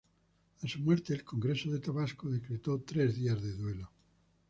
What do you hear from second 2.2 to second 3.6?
decretó tres días de